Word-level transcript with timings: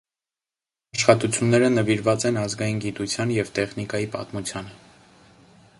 Աշխատությունները 0.97 1.69
նվիրված 1.73 2.25
են 2.31 2.41
ազգային 2.45 2.81
գիտության 2.87 3.33
և 3.37 3.53
տեխնիկայի 3.59 4.11
պատմությանը։ 4.17 4.79